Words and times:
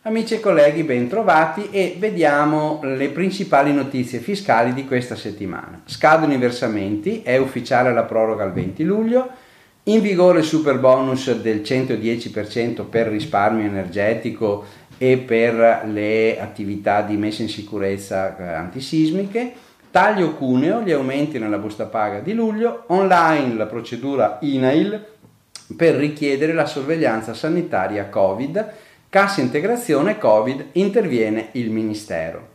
Amici 0.00 0.32
e 0.32 0.40
colleghi, 0.40 0.82
ben 0.82 1.08
trovati 1.08 1.68
e 1.70 1.96
vediamo 1.98 2.80
le 2.82 3.10
principali 3.10 3.74
notizie 3.74 4.20
fiscali 4.20 4.72
di 4.72 4.86
questa 4.86 5.14
settimana. 5.14 5.82
Scadono 5.84 6.32
i 6.32 6.38
versamenti, 6.38 7.20
è 7.22 7.36
ufficiale 7.36 7.92
la 7.92 8.04
proroga 8.04 8.44
al 8.44 8.54
20 8.54 8.82
luglio, 8.84 9.28
in 9.84 10.00
vigore 10.00 10.38
il 10.38 10.44
super 10.46 10.78
bonus 10.78 11.34
del 11.34 11.58
110% 11.60 12.88
per 12.88 13.08
risparmio 13.08 13.66
energetico 13.66 14.64
e 14.96 15.18
per 15.18 15.82
le 15.84 16.40
attività 16.40 17.02
di 17.02 17.18
messa 17.18 17.42
in 17.42 17.50
sicurezza 17.50 18.38
eh, 18.38 18.54
antisismiche, 18.54 19.52
taglio 19.90 20.34
cuneo, 20.34 20.80
gli 20.82 20.92
aumenti 20.92 21.38
nella 21.38 21.58
busta 21.58 21.86
paga 21.86 22.20
di 22.20 22.34
luglio, 22.34 22.84
online 22.88 23.54
la 23.54 23.66
procedura 23.66 24.38
INAIL 24.40 25.04
per 25.76 25.94
richiedere 25.94 26.52
la 26.52 26.66
sorveglianza 26.66 27.34
sanitaria 27.34 28.08
Covid, 28.08 28.74
Cassa 29.08 29.40
integrazione 29.40 30.18
Covid 30.18 30.66
interviene 30.72 31.48
il 31.52 31.70
Ministero. 31.70 32.48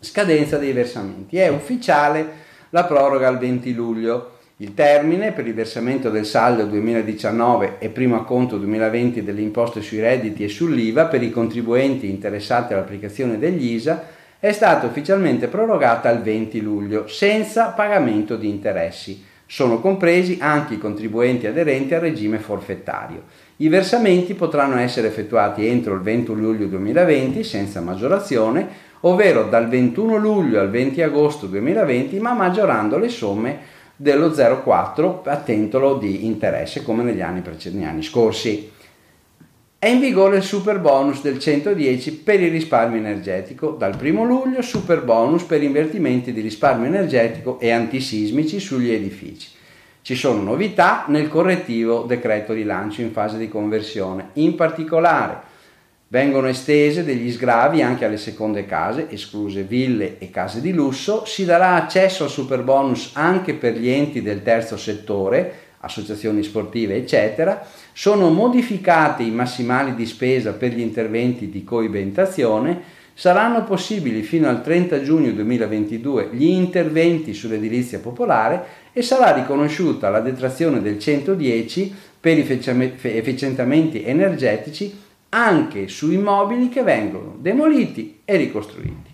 Scadenza 0.00 0.56
dei 0.56 0.72
versamenti. 0.72 1.36
È 1.36 1.48
ufficiale 1.48 2.26
la 2.70 2.84
proroga 2.84 3.28
al 3.28 3.38
20 3.38 3.72
luglio. 3.74 4.32
Il 4.56 4.74
termine 4.74 5.32
per 5.32 5.46
il 5.46 5.54
versamento 5.54 6.10
del 6.10 6.24
saldo 6.24 6.64
2019 6.64 7.76
e 7.78 7.90
primo 7.90 8.16
acconto 8.16 8.56
2020 8.56 9.22
delle 9.22 9.42
imposte 9.42 9.82
sui 9.82 10.00
redditi 10.00 10.42
e 10.42 10.48
sull'IVA 10.48 11.04
per 11.04 11.22
i 11.22 11.30
contribuenti 11.30 12.08
interessati 12.08 12.72
all'applicazione 12.72 13.38
degli 13.38 13.74
ISA 13.74 14.02
è 14.40 14.52
stato 14.52 14.86
ufficialmente 14.86 15.48
prorogata 15.48 16.08
al 16.08 16.22
20 16.22 16.60
luglio 16.60 17.08
senza 17.08 17.70
pagamento 17.70 18.36
di 18.36 18.48
interessi. 18.48 19.24
Sono 19.46 19.80
compresi 19.80 20.38
anche 20.40 20.74
i 20.74 20.78
contribuenti 20.78 21.48
aderenti 21.48 21.94
al 21.94 22.02
regime 22.02 22.38
forfettario. 22.38 23.22
I 23.56 23.68
versamenti 23.68 24.34
potranno 24.34 24.78
essere 24.78 25.08
effettuati 25.08 25.66
entro 25.66 25.94
il 25.94 26.02
20 26.02 26.34
luglio 26.34 26.66
2020 26.66 27.42
senza 27.42 27.80
maggiorazione, 27.80 28.68
ovvero 29.00 29.44
dal 29.44 29.68
21 29.68 30.16
luglio 30.16 30.60
al 30.60 30.70
20 30.70 31.02
agosto 31.02 31.46
2020, 31.46 32.20
ma 32.20 32.32
maggiorando 32.32 32.96
le 32.96 33.08
somme 33.08 33.58
dello 33.96 34.28
0,4 34.28 35.22
a 35.24 35.36
titolo 35.38 35.96
di 35.96 36.26
interesse 36.26 36.84
come 36.84 37.02
negli 37.02 37.22
anni 37.22 37.40
precedenti, 37.40 37.84
anni 37.84 38.02
scorsi. 38.02 38.70
È 39.80 39.86
in 39.86 40.00
vigore 40.00 40.38
il 40.38 40.42
super 40.42 40.80
bonus 40.80 41.22
del 41.22 41.38
110 41.38 42.14
per 42.16 42.42
il 42.42 42.50
risparmio 42.50 42.98
energetico. 42.98 43.70
Dal 43.70 43.96
1 43.96 44.24
luglio 44.24 44.60
super 44.60 45.04
bonus 45.04 45.44
per 45.44 45.62
invertimenti 45.62 46.32
di 46.32 46.40
risparmio 46.40 46.88
energetico 46.88 47.60
e 47.60 47.70
antisismici 47.70 48.58
sugli 48.58 48.90
edifici. 48.90 49.50
Ci 50.02 50.16
sono 50.16 50.42
novità 50.42 51.04
nel 51.06 51.28
correttivo 51.28 52.02
decreto 52.02 52.54
rilancio 52.54 53.02
in 53.02 53.12
fase 53.12 53.38
di 53.38 53.48
conversione. 53.48 54.30
In 54.32 54.56
particolare 54.56 55.42
vengono 56.08 56.48
estese 56.48 57.04
degli 57.04 57.30
sgravi 57.30 57.80
anche 57.80 58.04
alle 58.04 58.16
seconde 58.16 58.66
case, 58.66 59.08
escluse 59.08 59.62
ville 59.62 60.18
e 60.18 60.28
case 60.32 60.60
di 60.60 60.72
lusso, 60.72 61.24
si 61.24 61.44
darà 61.44 61.74
accesso 61.74 62.24
al 62.24 62.30
super 62.30 62.62
bonus 62.62 63.10
anche 63.12 63.54
per 63.54 63.74
gli 63.74 63.88
enti 63.88 64.22
del 64.22 64.42
terzo 64.42 64.76
settore, 64.76 65.67
associazioni 65.80 66.42
sportive 66.42 66.96
eccetera, 66.96 67.66
sono 67.92 68.30
modificati 68.30 69.26
i 69.26 69.30
massimali 69.30 69.94
di 69.94 70.06
spesa 70.06 70.52
per 70.52 70.72
gli 70.72 70.80
interventi 70.80 71.48
di 71.48 71.64
coibentazione, 71.64 72.96
saranno 73.14 73.64
possibili 73.64 74.22
fino 74.22 74.48
al 74.48 74.62
30 74.62 75.02
giugno 75.02 75.32
2022 75.32 76.30
gli 76.32 76.46
interventi 76.46 77.34
sull'edilizia 77.34 77.98
popolare 77.98 78.64
e 78.92 79.02
sarà 79.02 79.32
riconosciuta 79.32 80.08
la 80.08 80.20
detrazione 80.20 80.80
del 80.80 80.98
110 81.00 81.94
per 82.20 82.38
i 82.38 82.46
efficientamenti 83.02 84.04
energetici 84.04 85.06
anche 85.30 85.88
su 85.88 86.10
immobili 86.12 86.68
che 86.68 86.82
vengono 86.82 87.36
demoliti 87.38 88.20
e 88.24 88.36
ricostruiti. 88.36 89.07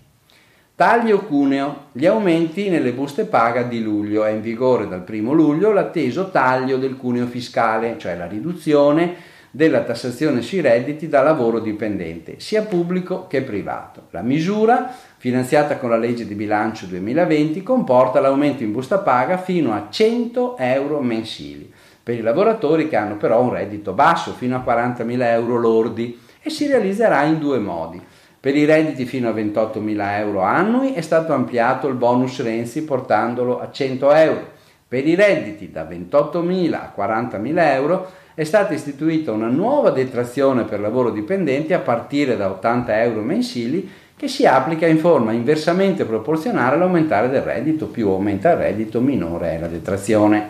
Taglio 0.77 1.19
cuneo. 1.19 1.85
Gli 1.93 2.05
aumenti 2.05 2.67
nelle 2.67 2.91
buste 2.91 3.23
paga 3.23 3.63
di 3.63 3.81
luglio. 3.81 4.25
È 4.25 4.31
in 4.31 4.41
vigore 4.41 4.89
dal 4.89 5.05
1 5.07 5.31
luglio 5.31 5.71
l'atteso 5.71 6.31
taglio 6.31 6.75
del 6.75 6.97
cuneo 6.97 7.27
fiscale, 7.27 7.95
cioè 7.97 8.17
la 8.17 8.27
riduzione 8.27 9.15
della 9.51 9.83
tassazione 9.83 10.41
sui 10.41 10.59
redditi 10.59 11.07
da 11.07 11.21
lavoro 11.21 11.59
dipendente, 11.59 12.41
sia 12.41 12.63
pubblico 12.63 13.25
che 13.27 13.41
privato. 13.41 14.07
La 14.09 14.21
misura, 14.21 14.93
finanziata 15.15 15.77
con 15.77 15.91
la 15.91 15.97
legge 15.97 16.27
di 16.27 16.35
bilancio 16.35 16.87
2020, 16.87 17.63
comporta 17.63 18.19
l'aumento 18.19 18.63
in 18.63 18.73
busta 18.73 18.97
paga 18.97 19.37
fino 19.37 19.71
a 19.71 19.87
100 19.89 20.57
euro 20.57 20.99
mensili 20.99 21.71
per 22.03 22.15
i 22.15 22.21
lavoratori 22.21 22.89
che 22.89 22.97
hanno 22.97 23.15
però 23.15 23.41
un 23.41 23.53
reddito 23.53 23.93
basso, 23.93 24.33
fino 24.33 24.57
a 24.57 24.63
40.000 24.65 25.21
euro 25.21 25.57
lordi, 25.57 26.19
e 26.41 26.49
si 26.49 26.67
realizzerà 26.67 27.23
in 27.23 27.39
due 27.39 27.59
modi. 27.59 27.99
Per 28.45 28.55
i 28.55 28.65
redditi 28.65 29.05
fino 29.05 29.27
a 29.27 29.31
28.000 29.31 30.19
euro 30.19 30.41
annui 30.41 30.93
è 30.93 31.01
stato 31.01 31.33
ampliato 31.33 31.87
il 31.87 31.95
bonus 31.95 32.43
Renzi 32.43 32.83
portandolo 32.83 33.59
a 33.59 33.71
100 33.71 34.11
euro. 34.11 34.47
Per 34.87 35.07
i 35.07 35.15
redditi 35.15 35.71
da 35.71 35.83
28.000 35.83 36.73
a 36.73 36.93
40.000 36.95 37.73
euro 37.73 38.11
è 38.35 38.43
stata 38.43 38.75
istituita 38.75 39.31
una 39.31 39.47
nuova 39.47 39.89
detrazione 39.89 40.63
per 40.65 40.79
lavoro 40.79 41.09
dipendente 41.09 41.73
a 41.73 41.79
partire 41.79 42.37
da 42.37 42.51
80 42.51 43.01
euro 43.01 43.21
mensili 43.21 43.89
che 44.15 44.27
si 44.27 44.45
applica 44.45 44.85
in 44.85 44.99
forma 44.99 45.31
inversamente 45.31 46.05
proporzionale 46.05 46.75
all'aumentare 46.75 47.29
del 47.29 47.41
reddito, 47.41 47.87
più 47.87 48.09
aumenta 48.09 48.51
il 48.51 48.57
reddito 48.57 49.01
minore 49.01 49.55
è 49.55 49.59
la 49.59 49.67
detrazione, 49.67 50.49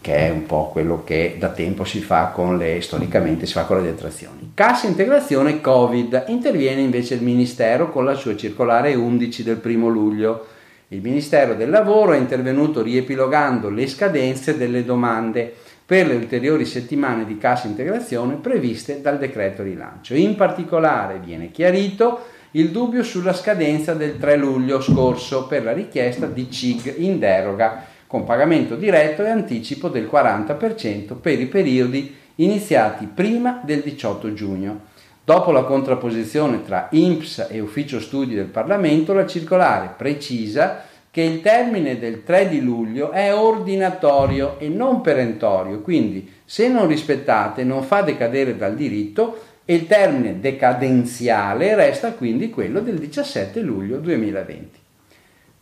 che 0.00 0.16
è 0.16 0.30
un 0.30 0.46
po' 0.46 0.70
quello 0.72 1.04
che 1.04 1.36
da 1.38 1.50
tempo 1.50 1.84
si 1.84 2.00
fa 2.00 2.26
con 2.28 2.56
le, 2.56 2.80
storicamente 2.80 3.44
si 3.44 3.52
fa 3.52 3.64
con 3.64 3.78
le 3.78 3.90
detrazioni. 3.90 4.52
Cassa 4.54 4.86
integrazione 4.86 5.60
Covid, 5.60 6.24
interviene 6.28 6.80
invece 6.80 7.14
il 7.14 7.22
Ministero 7.22 7.90
con 7.90 8.04
la 8.04 8.14
sua 8.14 8.34
circolare 8.34 8.94
11 8.94 9.42
del 9.42 9.56
primo 9.56 9.88
luglio. 9.88 10.46
Il 10.88 11.02
Ministero 11.02 11.54
del 11.54 11.68
Lavoro 11.68 12.12
è 12.12 12.18
intervenuto 12.18 12.82
riepilogando 12.82 13.68
le 13.68 13.86
scadenze 13.86 14.56
delle 14.56 14.84
domande 14.84 15.54
per 15.84 16.06
le 16.06 16.14
ulteriori 16.14 16.64
settimane 16.64 17.26
di 17.26 17.36
cassa 17.36 17.66
integrazione 17.66 18.36
previste 18.36 19.00
dal 19.00 19.18
decreto 19.18 19.62
rilancio. 19.62 20.14
In 20.14 20.34
particolare 20.34 21.20
viene 21.22 21.50
chiarito 21.50 22.26
il 22.52 22.70
dubbio 22.70 23.02
sulla 23.02 23.32
scadenza 23.32 23.92
del 23.94 24.18
3 24.18 24.36
luglio 24.36 24.80
scorso 24.80 25.46
per 25.46 25.62
la 25.62 25.72
richiesta 25.72 26.26
di 26.26 26.50
CIG 26.50 26.94
in 26.98 27.18
deroga 27.18 27.89
con 28.10 28.24
pagamento 28.24 28.74
diretto 28.74 29.24
e 29.24 29.28
anticipo 29.28 29.86
del 29.86 30.08
40% 30.10 31.14
per 31.20 31.40
i 31.40 31.46
periodi 31.46 32.12
iniziati 32.34 33.06
prima 33.06 33.60
del 33.64 33.82
18 33.82 34.32
giugno. 34.32 34.80
Dopo 35.22 35.52
la 35.52 35.62
contrapposizione 35.62 36.64
tra 36.64 36.88
INPS 36.90 37.46
e 37.48 37.60
Ufficio 37.60 38.00
Studi 38.00 38.34
del 38.34 38.46
Parlamento, 38.46 39.12
la 39.12 39.28
circolare 39.28 39.94
precisa 39.96 40.82
che 41.08 41.22
il 41.22 41.40
termine 41.40 42.00
del 42.00 42.24
3 42.24 42.48
di 42.48 42.60
luglio 42.60 43.12
è 43.12 43.32
ordinatorio 43.32 44.58
e 44.58 44.68
non 44.68 45.02
perentorio, 45.02 45.80
quindi 45.80 46.28
se 46.44 46.66
non 46.66 46.88
rispettate 46.88 47.62
non 47.62 47.84
fa 47.84 48.02
decadere 48.02 48.56
dal 48.56 48.74
diritto 48.74 49.38
e 49.64 49.76
il 49.76 49.86
termine 49.86 50.40
decadenziale 50.40 51.76
resta 51.76 52.14
quindi 52.14 52.50
quello 52.50 52.80
del 52.80 52.98
17 52.98 53.60
luglio 53.60 53.98
2020. 53.98 54.79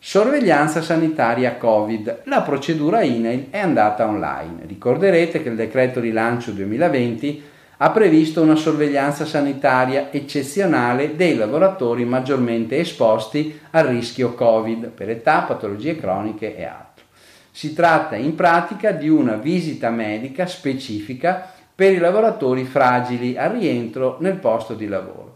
Sorveglianza 0.01 0.81
sanitaria 0.81 1.57
Covid. 1.57 2.21
La 2.27 2.43
procedura 2.43 3.03
INAIL 3.03 3.49
è 3.51 3.59
andata 3.59 4.07
online. 4.07 4.65
Ricorderete 4.65 5.43
che 5.43 5.49
il 5.49 5.57
decreto 5.57 5.99
rilancio 5.99 6.53
2020 6.53 7.43
ha 7.79 7.91
previsto 7.91 8.41
una 8.41 8.55
sorveglianza 8.55 9.25
sanitaria 9.25 10.13
eccezionale 10.13 11.17
dei 11.17 11.35
lavoratori 11.35 12.05
maggiormente 12.05 12.79
esposti 12.79 13.59
al 13.73 13.87
rischio 13.87 14.35
Covid 14.35 14.87
per 14.87 15.11
età, 15.11 15.41
patologie 15.41 15.97
croniche 15.97 16.57
e 16.57 16.65
altro. 16.65 17.05
Si 17.51 17.75
tratta 17.75 18.15
in 18.15 18.37
pratica 18.37 18.93
di 18.93 19.09
una 19.09 19.35
visita 19.35 19.91
medica 19.91 20.47
specifica 20.47 21.53
per 21.75 21.93
i 21.93 21.99
lavoratori 21.99 22.65
fragili 22.65 23.37
al 23.37 23.51
rientro 23.51 24.17
nel 24.21 24.37
posto 24.37 24.75
di 24.75 24.87
lavoro. 24.87 25.28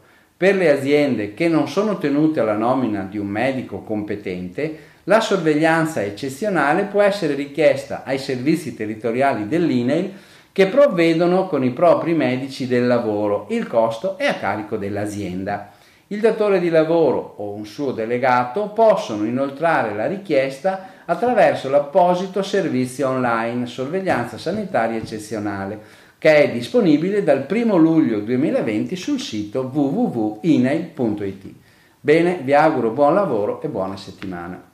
Per 0.43 0.57
le 0.57 0.73
aziende 0.73 1.35
che 1.35 1.47
non 1.47 1.69
sono 1.69 1.99
tenute 1.99 2.41
alla 2.41 2.57
nomina 2.57 3.07
di 3.09 3.17
un 3.17 3.29
medico 3.29 3.83
competente, 3.83 4.77
la 5.05 5.21
sorveglianza 5.21 6.03
eccezionale 6.03 6.83
può 6.83 7.01
essere 7.01 7.35
richiesta 7.35 8.03
ai 8.05 8.19
servizi 8.19 8.75
territoriali 8.75 9.47
dell'INEIL 9.47 10.13
che 10.51 10.67
provvedono 10.67 11.47
con 11.47 11.63
i 11.63 11.71
propri 11.71 12.15
medici 12.15 12.67
del 12.67 12.89
lavoro. 12.89 13.47
Il 13.51 13.69
costo 13.69 14.19
è 14.19 14.27
a 14.27 14.35
carico 14.35 14.77
dell'azienda. 14.77 15.71
Il 16.09 16.19
datore 16.19 16.59
di 16.59 16.71
lavoro 16.71 17.35
o 17.37 17.53
un 17.53 17.65
suo 17.65 17.93
delegato 17.93 18.71
possono 18.71 19.25
inoltrare 19.25 19.95
la 19.95 20.09
richiesta 20.09 20.89
attraverso 21.05 21.71
l'apposito 21.71 22.43
servizio 22.43 23.11
online 23.11 23.67
sorveglianza 23.67 24.39
sanitaria 24.39 24.99
eccezionale 24.99 26.01
che 26.23 26.45
è 26.45 26.53
disponibile 26.53 27.25
dal 27.25 27.49
1 27.51 27.75
luglio 27.75 28.21
2020 28.21 28.95
sul 28.95 29.19
sito 29.19 29.63
www.inail.it. 29.63 31.53
Bene, 31.99 32.39
vi 32.45 32.55
auguro 32.55 32.93
buon 32.93 33.15
lavoro 33.15 33.61
e 33.61 33.67
buona 33.67 33.97
settimana. 33.97 34.72